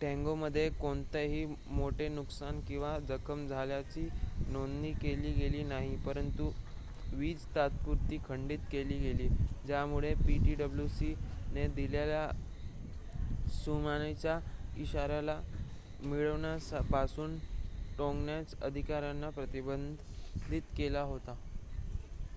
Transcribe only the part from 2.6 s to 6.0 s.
किंवा जखम झाल्याची नोंद केली गेली नाही